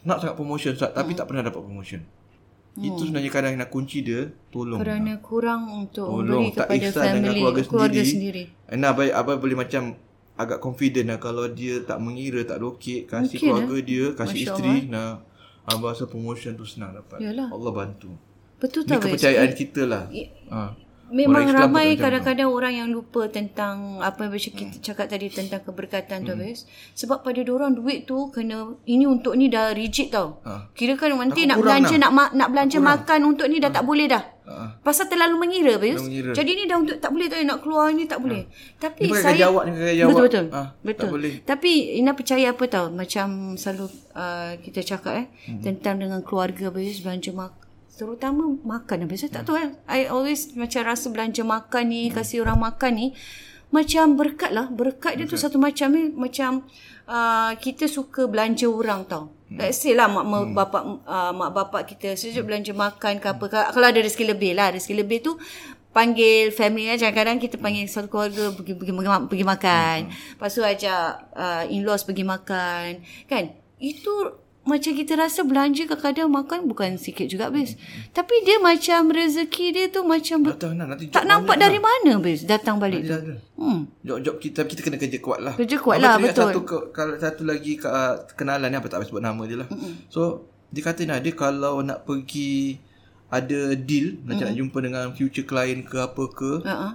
nak 0.04 0.20
sangat 0.20 0.36
promotion 0.36 0.76
uh-huh. 0.76 0.92
tapi 0.92 1.16
tak 1.16 1.24
pernah 1.24 1.40
dapat 1.48 1.64
promotion. 1.64 2.04
Uh-huh. 2.04 2.84
Itu 2.92 3.08
sebenarnya 3.08 3.30
kadang 3.32 3.56
nak 3.56 3.72
kunci 3.72 4.04
dia 4.04 4.28
tolong. 4.52 4.84
Kerana 4.84 5.16
lah. 5.16 5.24
kurang 5.24 5.62
untuk 5.72 6.06
tolong, 6.12 6.52
beri 6.52 6.52
kepada 6.52 6.88
family 6.92 7.40
keluarga, 7.40 7.62
keluarga 7.64 8.02
sendiri. 8.04 8.44
sendiri. 8.52 8.76
Nah, 8.76 8.92
baik 8.92 9.12
apa 9.16 9.32
boleh 9.40 9.56
macam 9.56 9.82
agak 10.38 10.62
confident 10.62 11.10
lah 11.10 11.18
kalau 11.18 11.50
dia 11.50 11.82
tak 11.82 11.98
mengira, 11.98 12.46
tak 12.46 12.62
lokek, 12.62 13.10
kasih 13.10 13.26
Mungkin 13.26 13.40
keluarga 13.42 13.74
lah. 13.74 13.82
dia, 13.82 14.04
kasih 14.14 14.38
Masya 14.38 14.46
isteri, 14.46 14.76
Allah. 14.86 14.94
nah, 14.94 15.10
abah 15.66 15.90
rasa 15.92 16.04
promotion 16.06 16.54
tu 16.54 16.62
senang 16.62 16.94
dapat. 16.94 17.18
Yalah. 17.18 17.50
Allah 17.50 17.72
bantu. 17.74 18.14
Betul 18.58 18.82
tak? 18.84 18.98
Ini 18.98 19.04
kepercayaan 19.06 19.50
kita 19.54 19.82
lah. 19.86 20.04
Ha. 20.50 20.74
Memang 21.08 21.48
ramai 21.48 21.96
kadang-kadang 21.96 22.52
orang 22.52 22.84
yang 22.84 22.88
lupa 22.92 23.24
tentang 23.32 23.96
apa 24.04 24.28
yang 24.28 24.36
kita 24.36 24.76
hmm. 24.76 24.84
cakap 24.84 25.08
tadi 25.08 25.32
tentang 25.32 25.64
keberkatan 25.64 26.20
tu, 26.20 26.36
hmm. 26.36 26.52
Sebab 26.92 27.24
pada 27.24 27.40
orang 27.48 27.72
duit 27.72 28.04
tu 28.04 28.28
kena 28.28 28.76
ini 28.84 29.08
untuk 29.08 29.32
ni 29.32 29.48
dah 29.48 29.72
rigid 29.72 30.12
tau. 30.12 30.44
Ha. 30.44 30.68
Kira 30.76 31.00
kan 31.00 31.16
nanti 31.16 31.48
nak 31.48 31.64
belanja 31.64 31.96
nak 31.96 32.12
ma- 32.12 32.32
nak 32.36 32.52
belanja 32.52 32.76
makan 32.76 33.20
untuk 33.24 33.48
ni 33.48 33.56
dah 33.56 33.72
ha. 33.72 33.76
tak 33.80 33.84
boleh 33.88 34.04
dah. 34.04 34.20
Ha. 34.48 34.84
Pasal 34.84 35.08
terlalu 35.08 35.48
mengira, 35.48 35.80
Bayus. 35.80 36.04
Jadi 36.04 36.50
ni 36.52 36.68
dah 36.68 36.76
untuk 36.76 37.00
tak 37.00 37.08
boleh 37.08 37.26
tak 37.32 37.40
nak 37.40 37.64
keluar 37.64 37.88
ni 37.88 38.04
tak 38.04 38.20
boleh. 38.20 38.44
Ha. 38.44 38.76
Tapi 38.76 39.08
ni 39.08 39.12
saya 39.16 39.48
jawab 39.48 39.64
ni 39.64 39.72
jawab. 39.96 40.12
Betul 40.12 40.24
betul. 40.28 40.46
Ha. 40.52 40.60
betul. 40.84 41.00
Tak 41.00 41.08
boleh. 41.08 41.32
Tapi 41.40 41.70
Ina 42.04 42.12
percaya 42.12 42.52
apa 42.52 42.64
tau 42.68 42.92
macam 42.92 43.56
selalu 43.56 43.88
uh, 44.12 44.60
kita 44.60 44.84
cakap 44.84 45.24
eh 45.24 45.26
hmm. 45.48 45.64
tentang 45.64 46.04
dengan 46.04 46.20
keluarga 46.20 46.68
Bayus 46.68 47.00
belanja 47.00 47.32
makan 47.32 47.67
terutama 47.98 48.46
makan 48.62 49.10
biasa 49.10 49.26
tak 49.28 49.50
tahu 49.50 49.58
kan 49.58 49.74
I 49.90 50.06
always 50.06 50.54
macam 50.54 50.86
rasa 50.86 51.10
belanja 51.10 51.42
makan 51.42 51.84
ni 51.90 52.02
hmm. 52.08 52.14
kasih 52.14 52.46
orang 52.46 52.62
makan 52.62 52.92
ni 52.94 53.06
macam 53.68 54.16
berkat 54.16 54.50
lah. 54.52 54.66
Berkat 54.72 55.20
dia 55.20 55.28
tu 55.28 55.36
satu 55.36 55.60
macam 55.60 55.92
ni. 55.92 56.08
Macam 56.12 56.64
uh, 57.04 57.52
kita 57.60 57.84
suka 57.84 58.24
belanja 58.24 58.64
orang 58.68 59.04
tau. 59.04 59.32
Hmm. 59.48 59.60
Let's 59.60 59.80
say 59.80 59.92
lah 59.92 60.08
mak, 60.08 60.24
hmm. 60.24 60.56
bapak, 60.56 60.82
uh, 61.04 61.32
mak 61.36 61.50
bapak 61.52 61.82
kita 61.84 62.16
sejak 62.16 62.48
belanja 62.48 62.72
makan 62.72 63.20
ke 63.20 63.26
apa. 63.28 63.44
Kalau 63.72 63.86
ada 63.86 64.00
rezeki 64.00 64.24
lebih 64.32 64.56
lah. 64.56 64.72
Rezeki 64.72 64.94
lebih 65.04 65.18
tu 65.20 65.36
panggil 65.92 66.48
family 66.52 66.88
kan. 66.88 66.96
Kadang-kadang 66.96 67.38
kita 67.44 67.56
panggil 67.60 67.84
satu 67.88 68.08
keluarga 68.08 68.56
pergi, 68.56 68.72
pergi, 68.76 68.92
pergi, 68.96 69.28
pergi 69.28 69.44
makan. 69.44 69.98
Hmm. 70.08 70.12
Lepas 70.36 70.50
tu 70.56 70.62
ajak 70.64 71.02
uh, 71.36 71.64
in-laws 71.68 72.02
pergi 72.08 72.24
makan. 72.24 72.88
Kan? 73.28 73.52
Itu 73.76 74.32
macam 74.68 74.92
kita 74.92 75.16
rasa 75.16 75.40
belanja 75.48 75.88
kadang-kadang 75.88 76.28
makan 76.28 76.58
bukan 76.68 77.00
sikit 77.00 77.24
juga 77.24 77.48
bis. 77.48 77.72
Hmm. 77.72 78.12
Tapi 78.12 78.44
dia 78.44 78.60
macam 78.60 79.08
rezeki 79.08 79.66
dia 79.72 79.86
tu 79.88 80.04
macam 80.04 80.44
Datang, 80.44 80.76
nah, 80.76 80.84
nanti 80.84 81.08
tak 81.08 81.24
nampak 81.24 81.56
dari 81.56 81.80
lah. 81.80 81.88
mana 81.88 82.12
bis 82.20 82.44
datang 82.44 82.76
balik 82.76 83.08
nanti 83.08 83.32
tu. 83.32 83.36
Hmm. 83.56 83.88
Job-job 84.04 84.36
kita 84.36 84.68
kita 84.68 84.80
kena 84.84 85.00
kerja 85.00 85.18
kuat 85.24 85.40
lah. 85.40 85.54
Kerja 85.56 85.76
kuat 85.80 85.98
lah 86.04 86.20
betul. 86.20 86.52
Satu, 86.52 86.60
kalau 86.92 87.14
satu 87.16 87.42
lagi 87.48 87.80
uh, 87.80 88.20
kenalan 88.36 88.68
ni 88.68 88.76
apa 88.76 88.86
tak 88.92 89.08
sebut 89.08 89.24
nama 89.24 89.40
dia 89.48 89.64
lah. 89.64 89.68
Hmm. 89.72 90.04
So 90.12 90.44
dia 90.68 90.84
kata 90.84 91.08
nah, 91.08 91.16
dia 91.16 91.32
kalau 91.32 91.80
nak 91.80 92.04
pergi 92.04 92.76
ada 93.32 93.72
deal 93.72 94.20
hmm. 94.20 94.36
nak 94.36 94.52
jumpa 94.52 94.78
dengan 94.84 95.04
future 95.16 95.48
client 95.48 95.88
ke 95.88 95.96
apa 95.96 96.24
ke. 96.28 96.52
Uh-huh. 96.60 96.92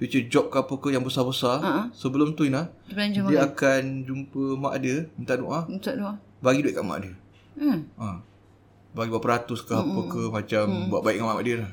Future 0.00 0.24
job 0.32 0.48
ke 0.48 0.56
apa 0.60 0.74
ke 0.80 0.88
yang 0.92 1.04
besar-besar. 1.04 1.60
Uh-huh. 1.64 1.84
Sebelum 1.96 2.32
tu 2.36 2.48
Ina, 2.48 2.72
dia, 2.88 3.20
dia 3.24 3.40
akan 3.44 4.04
jumpa 4.04 4.56
mak 4.56 4.80
dia 4.80 5.08
minta 5.16 5.36
doa. 5.36 5.64
Minta 5.64 5.92
doa 5.96 6.29
bagi 6.40 6.60
duit 6.64 6.74
kat 6.74 6.84
mak 6.84 6.98
dia. 7.04 7.12
Hmm. 7.60 7.78
Ha. 8.00 8.08
Bagi 8.96 9.10
berapa 9.12 9.28
ratus 9.38 9.60
ke 9.62 9.72
hmm. 9.72 9.82
apa 9.84 10.00
ke 10.08 10.22
macam 10.32 10.64
hmm. 10.66 10.86
buat 10.90 11.02
baik 11.04 11.16
dengan 11.20 11.28
mak 11.36 11.44
dia 11.44 11.56
lah. 11.60 11.72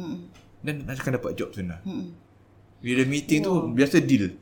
Hmm. 0.00 0.16
Dan 0.62 0.74
akan 0.88 1.12
dapat 1.20 1.32
job 1.36 1.52
sana. 1.52 1.78
Hmm. 1.84 2.16
Bila 2.82 3.02
meeting 3.06 3.46
wow. 3.46 3.46
tu 3.46 3.54
biasa 3.78 3.96
deal. 4.02 4.34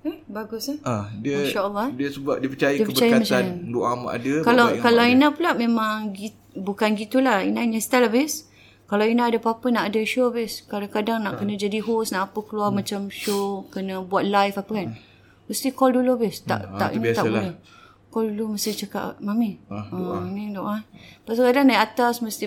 Eh, 0.00 0.16
bagus 0.24 0.72
eh. 0.72 0.78
Ah, 0.80 1.12
dia 1.20 1.44
Masya-Allah. 1.44 1.92
Dia 1.92 2.08
sebab 2.08 2.40
dia 2.40 2.48
percaya 2.48 2.74
dia 2.76 2.86
keberkatan 2.88 3.20
percaya 3.20 3.44
doa 3.68 3.92
mak 4.00 4.14
dia. 4.24 4.36
Kalau 4.40 4.66
kalau 4.80 5.04
Ina 5.04 5.28
pula 5.36 5.52
memang 5.52 6.14
bukan 6.56 6.96
gitulah. 6.96 7.44
Ina 7.44 7.66
hanya 7.66 7.80
style 7.82 8.08
habis. 8.08 8.48
Kalau 8.88 9.06
Ina 9.06 9.30
ada 9.30 9.38
apa-apa 9.38 9.70
nak 9.70 9.84
ada 9.92 10.00
show 10.08 10.32
habis. 10.32 10.64
Kadang-kadang 10.64 11.22
nak 11.22 11.36
ha. 11.36 11.38
kena 11.38 11.54
jadi 11.54 11.78
host, 11.84 12.10
nak 12.10 12.32
apa 12.32 12.40
keluar 12.42 12.72
hmm. 12.72 12.76
macam 12.80 13.00
show, 13.12 13.68
kena 13.70 14.02
buat 14.02 14.24
live 14.26 14.56
apa 14.56 14.72
kan. 14.72 14.88
Hmm. 14.96 15.46
Mesti 15.46 15.68
call 15.76 15.94
dulu 15.94 16.18
habis. 16.18 16.42
Tak 16.42 16.60
hmm. 16.64 16.78
tak 16.80 16.88
ha, 16.90 16.94
ini 16.96 17.06
tak 17.12 17.24
boleh. 17.28 17.54
Call 18.10 18.34
dulu 18.34 18.58
mesti 18.58 18.74
cakap 18.74 19.22
Mami 19.22 19.62
ah, 19.70 19.86
doa. 19.86 20.18
Uh, 20.18 20.26
Ni 20.34 20.50
doa 20.50 20.82
Lepas 21.22 21.34
tu 21.38 21.42
kadang 21.46 21.64
naik 21.70 21.94
atas 21.94 22.18
Mesti 22.20 22.44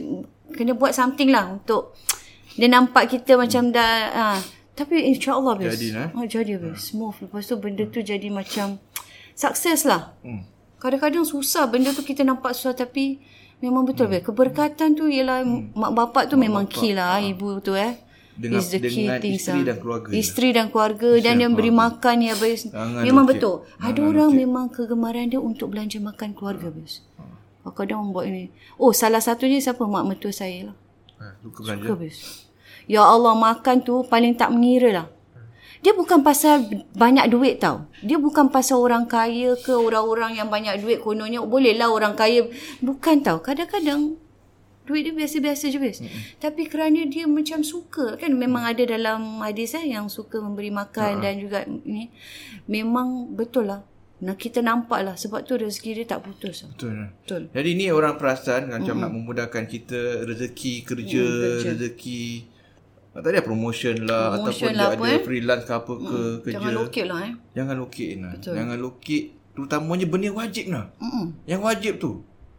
Kena 0.52 0.76
buat 0.76 0.92
something 0.92 1.32
lah 1.32 1.56
Untuk 1.56 1.96
Dia 2.60 2.68
nampak 2.68 3.08
kita 3.08 3.40
macam 3.40 3.72
hmm. 3.72 3.74
dah 3.74 3.94
uh, 4.12 4.40
Tapi 4.76 5.08
insyaAllah 5.16 5.56
bes 5.56 5.80
Jadi 5.80 5.88
eh? 5.96 6.10
oh, 6.12 6.28
Jadi 6.28 6.54
bes 6.60 6.76
hmm. 6.76 6.84
Smooth 6.84 7.18
Lepas 7.26 7.48
tu 7.48 7.56
benda 7.58 7.84
tu 7.88 8.04
jadi 8.04 8.28
macam 8.28 8.78
Sukses 9.34 9.88
lah 9.88 10.14
hmm. 10.28 10.44
Kadang-kadang 10.84 11.24
susah 11.24 11.72
Benda 11.72 11.96
tu 11.96 12.04
kita 12.04 12.28
nampak 12.28 12.52
susah 12.54 12.76
Tapi 12.76 13.24
Memang 13.64 13.88
betul 13.88 14.12
hmm. 14.12 14.14
bes 14.20 14.24
Keberkatan 14.28 15.00
tu 15.00 15.08
ialah 15.08 15.48
hmm. 15.48 15.80
Mak 15.80 15.92
bapak 15.96 16.24
tu 16.28 16.36
mak 16.36 16.44
memang 16.44 16.66
bapak. 16.68 16.76
key 16.76 16.92
lah 16.92 17.24
Ibu 17.24 17.64
tu 17.64 17.74
eh 17.80 18.13
dengan, 18.34 18.60
is 18.60 18.68
the 18.74 18.80
key 18.82 19.06
dengan 19.06 19.22
things 19.22 19.46
isteri 19.46 19.62
dan 19.62 19.78
keluarga 19.78 20.08
isteri 20.10 20.50
dan 20.54 20.66
keluarga 20.74 21.10
isteri 21.14 21.26
dan 21.26 21.36
yang 21.42 21.54
beri 21.54 21.72
makan 21.74 22.16
ya 22.26 22.34
bes 22.38 22.62
memang 23.06 23.26
betul 23.30 23.64
ada 23.78 24.00
orang 24.02 24.30
lukit. 24.34 24.42
memang 24.42 24.66
kegemaran 24.74 25.26
dia 25.30 25.40
untuk 25.42 25.74
belanja 25.74 25.98
makan 26.02 26.34
keluarga 26.34 26.68
bes 26.74 27.06
ha. 27.22 27.70
kadang 27.72 28.10
buat 28.10 28.26
ini 28.26 28.50
oh 28.82 28.92
salah 28.92 29.22
satunya 29.22 29.62
siapa 29.62 29.86
mak 29.86 30.04
mertua 30.10 30.34
saya 30.34 30.74
lah 30.74 30.76
ha, 31.22 31.38
suka 31.46 31.60
belanja 31.62 31.84
suka 31.86 31.94
bes 31.96 32.18
ya 32.90 33.02
Allah 33.06 33.34
makan 33.38 33.76
tu 33.86 34.02
paling 34.10 34.34
tak 34.34 34.50
mengira 34.50 34.90
lah 34.92 35.08
dia 35.84 35.92
bukan 35.92 36.24
pasal 36.24 36.64
banyak 36.96 37.28
duit 37.28 37.60
tau. 37.60 37.84
Dia 38.00 38.16
bukan 38.16 38.48
pasal 38.48 38.80
orang 38.80 39.04
kaya 39.04 39.52
ke 39.60 39.76
orang-orang 39.76 40.40
yang 40.40 40.48
banyak 40.48 40.80
duit 40.80 41.04
kononnya. 41.04 41.44
Bolehlah 41.44 41.92
orang 41.92 42.16
kaya. 42.16 42.48
Bukan 42.80 43.20
tau. 43.20 43.44
Kadang-kadang 43.44 44.16
duit 44.84 45.08
dia 45.08 45.14
biasa-biasa 45.16 45.72
je 45.72 45.80
bes. 45.80 45.98
Mm-hmm. 46.04 46.22
Tapi 46.44 46.64
kerana 46.68 47.08
dia 47.08 47.24
macam 47.24 47.64
suka 47.64 48.20
kan 48.20 48.32
memang 48.36 48.68
ada 48.68 48.84
dalam 48.84 49.40
hadis 49.40 49.80
eh 49.80 49.96
yang 49.96 50.12
suka 50.12 50.44
memberi 50.44 50.70
makan 50.70 51.20
uh-huh. 51.20 51.24
dan 51.24 51.34
juga 51.40 51.64
ni 51.68 52.12
memang 52.68 53.32
betul 53.32 53.72
lah. 53.72 53.82
Nak 54.24 54.40
kita 54.40 54.64
nampak 54.64 55.04
lah 55.04 55.16
sebab 55.20 55.44
tu 55.44 55.60
rezeki 55.60 56.04
dia 56.04 56.16
tak 56.16 56.24
putus. 56.24 56.68
Betul. 56.68 56.96
Lah. 56.96 57.10
Betul. 57.12 57.42
Jadi 57.52 57.70
ni 57.76 57.86
orang 57.92 58.16
perasan 58.20 58.72
macam 58.72 58.96
mm-hmm. 59.00 59.02
nak 59.04 59.12
memudahkan 59.12 59.64
kita 59.68 60.28
rezeki 60.28 60.74
kerja, 60.84 61.24
mm, 61.24 61.40
kerja. 61.40 61.70
rezeki 61.76 62.24
tak 63.14 63.30
ada 63.30 63.46
promotion 63.46 64.10
lah 64.10 64.34
promotion 64.34 64.74
ataupun 64.74 64.74
lah 64.74 64.90
ada 64.98 65.06
eh? 65.06 65.22
freelance 65.22 65.64
ke 65.70 65.74
apa 65.78 65.94
ke 65.94 66.18
mm, 66.18 66.36
kerja. 66.44 66.56
Jangan 66.58 66.74
lokit 66.74 67.06
lah 67.06 67.20
eh. 67.22 67.34
Jangan 67.54 67.76
lokit 67.78 68.12
lah. 68.18 68.34
Jangan 68.42 68.78
lokit 68.82 69.24
terutamanya 69.54 70.06
benda 70.10 70.30
wajib 70.34 70.66
lah. 70.74 70.86
Mm-mm. 70.98 71.26
Yang 71.46 71.62
wajib 71.62 71.94
tu 72.02 72.12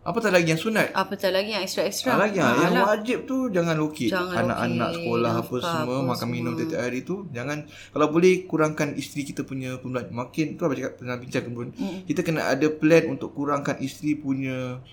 apa 0.05 0.19
tak 0.21 0.37
lagi 0.37 0.53
yang 0.53 0.61
sunat? 0.61 0.93
Apa 0.93 1.17
tak 1.17 1.33
lagi 1.33 1.57
yang 1.57 1.65
extra-extra? 1.65 2.13
Ah, 2.13 2.29
lagi 2.29 2.37
ha, 2.37 2.53
yang 2.61 2.77
wajib 2.85 3.25
tu 3.25 3.49
jangan 3.49 3.73
lukit. 3.73 4.13
Anak-anak 4.13 5.01
sekolah 5.01 5.33
apa 5.41 5.57
semua 5.65 5.97
makan 6.05 6.29
semua. 6.29 6.35
minum 6.37 6.53
setiap 6.61 6.81
hari 6.85 7.01
tu 7.09 7.25
jangan 7.33 7.65
kalau 7.89 8.13
boleh 8.13 8.45
kurangkan 8.45 8.93
isteri 9.01 9.25
kita 9.25 9.49
punya 9.49 9.81
pembelanjaan. 9.81 10.13
Makin 10.13 10.47
tu 10.61 10.63
apa 10.69 10.77
cakap 10.77 10.93
pernah 11.01 11.17
bincang 11.17 11.45
pun. 11.57 11.69
Mm. 11.73 11.99
Kita 12.05 12.21
kena 12.21 12.53
ada 12.53 12.67
plan 12.69 13.05
untuk 13.09 13.33
kurangkan 13.33 13.81
isteri 13.81 14.13
punya 14.21 14.85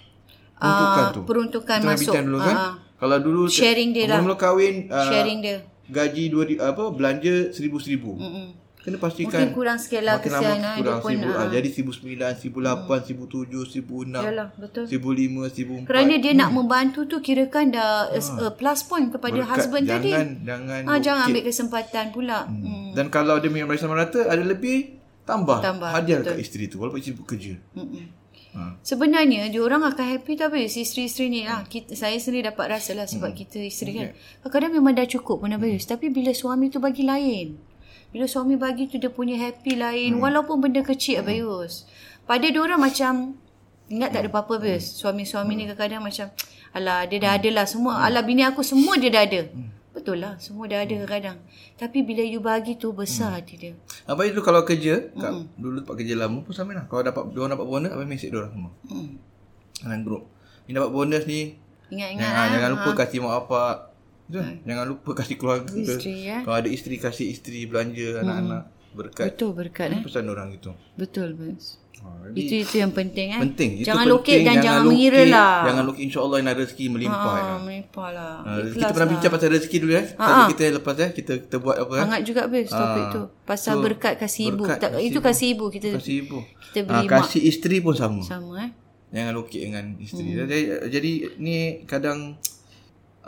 peruntukan 0.56 1.04
uh, 1.04 1.12
tu. 1.12 1.22
Peruntukan 1.28 1.78
kita 1.84 1.92
masuk. 1.92 2.14
dulu 2.16 2.40
kan. 2.40 2.56
Uh, 2.56 2.74
kalau 2.96 3.18
dulu 3.20 3.42
sharing 3.52 3.92
dia 3.92 4.08
lah. 4.08 4.24
Mula 4.24 4.40
kahwin 4.40 4.88
uh, 4.88 5.12
sharing 5.12 5.44
dia. 5.44 5.68
Gaji 5.92 6.32
dua 6.32 6.48
apa 6.72 6.88
belanja 6.88 7.52
seribu-seribu. 7.52 8.16
Mm-mm. 8.16 8.61
Kena 8.82 8.98
pastikan 8.98 9.38
Mungkin 9.38 9.54
kurang 9.54 9.78
sikit 9.78 10.02
lah 10.02 10.18
kesian 10.18 10.58
lah 10.58 10.74
kurang 10.82 11.06
pun, 11.06 11.14
uh, 11.22 11.48
Jadi 11.54 11.70
seribu 11.70 11.94
sembilan, 11.94 12.32
seribu 12.34 12.60
lapan, 12.66 12.98
hmm. 12.98 13.06
seribu 13.06 13.26
tujuh, 13.30 13.64
seribu 13.70 13.96
enam 14.10 14.24
Yalah 14.26 14.48
betul 14.58 14.84
Seribu 14.90 15.10
lima, 15.14 15.44
seribu 15.54 15.74
empat 15.78 15.90
Kerana 15.94 16.14
dia 16.18 16.34
hmm. 16.34 16.42
nak 16.42 16.50
membantu 16.50 17.00
tu 17.06 17.22
Kirakan 17.22 17.66
dah 17.78 18.10
ha. 18.10 18.18
uh, 18.18 18.52
plus 18.58 18.82
point 18.90 19.14
kepada 19.14 19.38
Berkat, 19.38 19.54
husband 19.54 19.86
jangan, 19.86 20.02
tadi 20.02 20.12
Jangan 20.42 20.82
ha, 20.90 20.92
Jangan 20.98 21.24
ambil 21.30 21.44
kesempatan 21.46 22.06
pula 22.10 22.40
hmm. 22.50 22.62
Hmm. 22.66 22.90
Dan 22.98 23.06
kalau 23.14 23.38
dia 23.38 23.54
memang 23.54 23.78
sama 23.78 23.94
rata 23.94 24.26
Ada 24.26 24.42
lebih 24.42 24.98
Tambah, 25.30 25.62
tambah 25.62 25.90
Hadiah 25.94 26.26
dekat 26.26 26.42
isteri 26.42 26.66
tu 26.66 26.82
Walaupun 26.82 26.98
isteri 26.98 27.22
bekerja 27.22 27.54
hmm. 27.78 28.18
Ha. 28.52 28.84
Sebenarnya 28.84 29.48
dia 29.48 29.64
orang 29.64 29.88
akan 29.88 30.06
happy 30.12 30.36
tapi 30.36 30.68
isteri-isteri 30.68 31.32
ni 31.32 31.48
lah 31.48 31.64
kita, 31.72 31.96
saya 31.96 32.20
sendiri 32.20 32.52
dapat 32.52 32.68
rasa 32.68 32.92
lah 32.92 33.08
sebab 33.08 33.32
hmm. 33.32 33.40
kita 33.40 33.64
isteri 33.64 33.92
kan. 33.96 34.12
Kadang-kadang 34.44 34.72
memang 34.76 34.92
dah 34.92 35.08
cukup 35.08 35.40
pun 35.40 35.56
hmm. 35.56 35.80
tapi 35.88 36.12
bila 36.12 36.36
suami 36.36 36.68
tu 36.68 36.84
bagi 36.84 37.08
lain. 37.08 37.71
Bila 38.12 38.28
suami 38.28 38.60
bagi 38.60 38.92
tu 38.92 39.00
dia 39.00 39.08
punya 39.08 39.40
happy 39.40 39.80
lain 39.80 40.20
hmm. 40.20 40.22
walaupun 40.22 40.60
benda 40.60 40.84
kecil 40.84 41.20
hmm. 41.20 41.24
Abayus. 41.24 41.88
Pada 42.28 42.44
dia 42.44 42.60
orang 42.60 42.80
macam 42.84 43.40
ingat 43.88 44.12
tak 44.12 44.28
ada 44.28 44.30
apa-apa 44.36 44.60
hmm. 44.60 44.62
Abayus. 44.68 44.86
Suami-suami 45.00 45.56
hmm. 45.56 45.60
ni 45.60 45.64
kadang-kadang 45.72 46.04
macam 46.04 46.28
alah 46.76 47.08
dia 47.08 47.18
dah 47.24 47.32
hmm. 47.32 47.40
ada 47.40 47.50
lah 47.56 47.66
semua. 47.66 47.94
Hmm. 47.96 48.06
Alah 48.12 48.24
bini 48.28 48.44
aku 48.44 48.62
semua 48.68 49.00
dia 49.00 49.08
dah 49.08 49.24
ada. 49.24 49.42
Hmm. 49.48 49.72
Betul 49.96 50.24
lah 50.24 50.36
semua 50.44 50.68
dah 50.68 50.84
ada 50.84 50.96
hmm. 50.96 51.08
kadang. 51.08 51.38
Tapi 51.80 51.98
bila 52.04 52.24
you 52.28 52.44
bagi 52.44 52.76
tu 52.76 52.92
besar 52.92 53.32
hmm. 53.32 53.38
hati 53.40 53.56
dia. 53.56 53.74
Apa 54.04 54.28
itu 54.28 54.44
kalau 54.44 54.68
kerja 54.68 55.08
kat, 55.16 55.32
hmm. 55.32 55.44
dulu 55.56 55.78
tempat 55.88 55.96
kerja 55.96 56.14
lama 56.20 56.40
pun 56.44 56.52
sama 56.52 56.76
lah. 56.76 56.86
Kalau 56.92 57.08
dapat 57.08 57.24
dia 57.32 57.40
orang 57.40 57.54
dapat 57.56 57.68
bonus 57.68 57.92
apa 57.96 58.04
mesej 58.04 58.28
dia 58.28 58.40
orang 58.44 58.52
semua. 58.52 58.72
Hmm. 58.92 59.10
Dalam 59.88 60.00
grup. 60.04 60.24
Ni 60.68 60.76
dapat 60.76 60.92
bonus 60.92 61.24
ni. 61.24 61.56
Ingat-ingat 61.92 62.28
ha, 62.32 62.48
Jangan 62.52 62.70
lupa 62.76 62.90
ha. 62.92 62.98
kasih 63.04 63.20
mak 63.24 63.32
bapak 63.44 63.91
Betul. 64.32 64.48
Hmm. 64.48 64.58
Jangan 64.64 64.86
lupa 64.88 65.10
kasih 65.12 65.36
keluarga. 65.36 65.76
Isteri, 65.76 66.16
ya. 66.24 66.38
Kalau 66.48 66.58
ada 66.64 66.70
isteri, 66.72 66.96
kasih 66.96 67.28
isteri 67.28 67.68
belanja 67.68 68.08
hmm. 68.16 68.22
anak-anak. 68.24 68.64
Berkat. 68.92 69.26
Betul, 69.36 69.50
berkat. 69.52 69.88
Ini 69.92 70.00
eh. 70.00 70.04
pesan 70.08 70.26
orang 70.32 70.50
itu. 70.56 70.72
Betul, 70.96 71.36
Bas. 71.36 71.82
Ha, 72.02 72.34
itu 72.34 72.66
itu 72.66 72.76
yang 72.82 72.90
penting 72.90 73.30
eh. 73.30 73.42
Penting. 73.46 73.72
Itu 73.78 73.94
jangan 73.94 74.10
lukit 74.10 74.42
dan 74.42 74.58
jangan, 74.58 74.66
jangan 74.66 74.84
mengira 74.90 75.22
lah. 75.30 75.54
Jangan 75.70 75.84
lukit 75.86 76.04
insya-Allah 76.10 76.38
yang 76.42 76.48
ada 76.50 76.60
rezeki 76.66 76.86
melimpah. 76.90 77.34
Ha, 77.38 77.38
ya. 77.38 77.56
melimpah 77.62 78.10
lah. 78.10 78.36
Ha, 78.42 78.52
kita 78.74 78.86
pernah 78.90 79.06
lah. 79.06 79.14
bincang 79.14 79.32
pasal 79.38 79.50
rezeki 79.54 79.78
dulu 79.86 79.94
ya. 79.94 80.04
Ha, 80.18 80.26
ha. 80.26 80.42
kita 80.50 80.62
lepas 80.82 80.96
ya 80.98 81.08
kita 81.14 81.34
kita 81.46 81.56
buat 81.62 81.78
apa 81.78 81.94
ya. 81.94 82.02
Hangat 82.10 82.22
juga 82.26 82.42
bes 82.50 82.74
topik 82.74 83.06
ha. 83.06 83.14
tu. 83.14 83.22
Pasal 83.46 83.74
so, 83.78 83.82
berkat 83.86 84.14
kasih 84.18 84.44
ibu. 84.50 84.64
Berkat, 84.66 84.90
kasih 84.98 85.06
itu 85.06 85.20
kasih 85.22 85.48
ibu 85.54 85.66
kita. 85.70 85.88
Kasih 85.94 86.16
ibu. 86.26 86.38
Kita 86.42 86.80
beri 86.90 87.06
ha, 87.06 87.12
kasih 87.22 87.42
isteri 87.46 87.78
pun 87.86 87.94
sama. 87.94 88.22
Sama 88.26 88.54
eh. 88.66 88.72
Jangan 89.14 89.34
lukit 89.38 89.62
dengan 89.62 89.86
isteri. 90.02 90.30
Hmm. 90.34 90.38
Jadi, 90.42 90.60
jadi 90.90 91.12
ni 91.38 91.58
kadang 91.86 92.34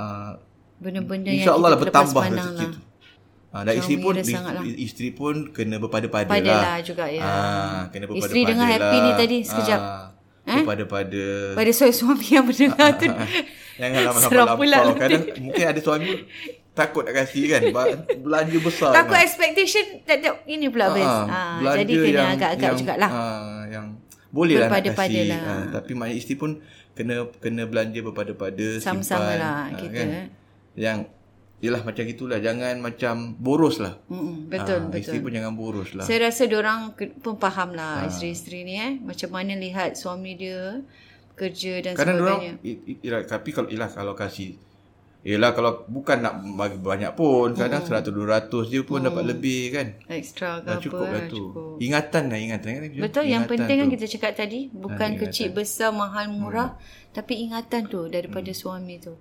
uh, 0.01 0.33
benda-benda 0.81 1.29
yang 1.29 1.45
InsyaAllah 1.45 1.69
kita 1.69 1.75
lah 1.75 1.79
bertambah 1.81 2.23
rezeki 2.23 2.65
lah. 2.65 2.71
tu. 2.71 2.79
Ha, 3.53 3.61
dan 3.61 3.73
isteri 3.77 3.95
pun 4.01 4.13
isteri 4.81 5.09
pun 5.13 5.35
kena 5.53 5.77
berpada-pada 5.77 6.25
lah. 6.25 6.41
Padalah 6.41 6.75
juga 6.81 7.05
ya. 7.05 7.21
Ha, 7.21 7.33
kena 7.93 8.09
berpada-pada 8.09 8.33
Isteri 8.33 8.41
dengar 8.49 8.65
lah. 8.65 8.73
happy 8.81 8.97
ni 8.97 9.11
tadi 9.13 9.37
sekejap. 9.45 9.81
Ha, 9.81 10.49
eh? 10.49 10.61
Berpada-pada. 10.65 11.23
Pada 11.53 11.71
suami 11.93 12.27
yang 12.33 12.45
mendengar 12.49 12.89
tu. 12.97 13.05
Jangan 13.77 14.01
lama-lama 14.09 14.93
Kadang 14.97 15.23
mungkin 15.37 15.65
ada 15.69 15.79
suami 15.85 16.09
takut 16.73 17.05
nak 17.05 17.13
kasih 17.13 17.43
kan. 17.45 17.61
Belanja 18.25 18.57
besar. 18.57 18.89
Takut 18.89 19.17
kan. 19.21 19.25
expectation. 19.29 19.85
Tak, 20.01 20.17
tak, 20.25 20.33
ini 20.49 20.73
pula 20.73 20.89
ha, 20.89 21.13
ha, 21.29 21.41
jadi 21.77 21.93
kena 21.93 22.25
agak-agak 22.33 22.71
jugalah. 22.81 23.11
Ha, 23.13 23.23
yang 23.69 23.85
boleh 24.33 24.65
lah 24.65 24.69
nak 24.73 24.81
kasih. 24.97 25.29
Lah. 25.29 25.41
Ha, 25.45 25.53
tapi 25.77 25.93
maknanya 25.93 26.17
isteri 26.17 26.41
pun 26.41 26.57
kena 26.97 27.29
kena 27.37 27.69
belanja 27.69 28.01
berpada-pada. 28.01 28.81
Sama-sama 28.81 29.37
lah 29.37 29.69
ha, 29.69 29.77
kita. 29.77 30.01
Kan? 30.01 30.41
Yang 30.75 31.09
Yelah 31.59 31.79
macam 31.79 32.03
gitulah 32.03 32.37
Jangan 32.37 32.75
macam 32.77 33.13
boros 33.35 33.79
lah 33.79 33.95
Mm-mm, 34.05 34.47
betul, 34.47 34.79
Ah, 34.79 34.85
betul. 34.85 34.99
Isteri 34.99 35.19
pun 35.19 35.31
jangan 35.31 35.53
boros 35.53 35.89
lah 35.91 36.03
Saya 36.03 36.27
rasa 36.27 36.43
orang 36.45 36.91
pun 37.17 37.35
faham 37.37 37.71
lah 37.71 38.03
isteri-isteri 38.03 38.59
ni 38.61 38.75
eh. 38.75 38.93
Macam 38.99 39.31
mana 39.31 39.55
lihat 39.55 39.95
suami 39.95 40.35
dia 40.35 40.83
kerja 41.33 41.79
dan 41.79 41.93
Kadang 41.93 42.17
sebagainya. 42.17 42.51
orang 42.53 42.67
i- 42.83 42.99
Yelah 42.99 43.19
tapi 43.23 43.49
kalau 43.49 43.67
Yelah 43.67 43.87
kalau 43.87 44.11
kasih 44.13 44.59
Yelah 45.23 45.51
kalau 45.51 45.87
bukan 45.87 46.19
nak 46.19 46.35
bagi 46.53 46.75
banyak 46.77 47.15
pun 47.15 47.55
Kadang 47.55 47.79
Hmm. 47.81 47.95
100-200 47.95 48.67
Dia 48.67 48.81
pun 48.83 48.99
dapat 48.99 49.23
lebih 49.25 49.71
kan 49.71 49.87
Extra 50.09 50.59
ke 50.59 50.67
Dah 50.67 50.73
apa 50.73 50.83
cukup 50.83 51.07
lah 51.07 51.15
eh, 51.17 51.29
tu 51.29 51.43
cukup. 51.47 51.75
Ingatan 51.79 52.23
lah 52.27 52.39
ingatan 52.39 52.67
kan 52.67 52.81
Betul 52.99 53.23
yang 53.23 53.41
Ingatan 53.41 53.51
penting 53.55 53.77
kan 53.77 53.87
kita 53.89 54.05
cakap 54.09 54.31
tadi 54.35 54.59
bukan 54.69 54.99
ingatan. 55.09 55.21
kecil 55.23 55.47
besar 55.53 55.89
mahal 55.91 56.27
murah 56.27 56.75
tapi 57.09 57.39
ingatan 57.41 57.87
tu 57.87 58.03
daripada 58.05 58.51
suami 58.51 58.99
tu. 58.99 59.15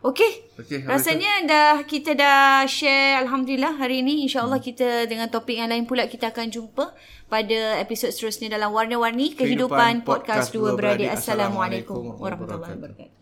Okey. 0.00 0.48
Habis 0.56 0.88
Rasanya 0.88 1.32
dah 1.44 1.74
kita 1.84 2.16
dah 2.16 2.64
share 2.64 3.20
alhamdulillah 3.20 3.76
hari 3.76 4.00
ini 4.00 4.24
insyaallah 4.24 4.56
kita 4.56 5.04
dengan 5.04 5.28
topik 5.28 5.60
yang 5.60 5.68
lain 5.68 5.84
pula 5.84 6.08
kita 6.08 6.32
akan 6.32 6.48
jumpa 6.48 6.96
pada 7.28 7.76
episod 7.84 8.08
seterusnya 8.08 8.56
dalam 8.56 8.72
warna-warni 8.72 9.36
kehidupan, 9.36 10.00
Kehidupan 10.00 10.08
podcast 10.08 10.48
Podcast 10.48 10.56
dua 10.56 10.72
beradik. 10.72 11.08
Beradik. 11.12 11.20
Assalamualaikum 11.20 12.16
warahmatullahi 12.16 12.72
wabarakatuh. 12.80 13.19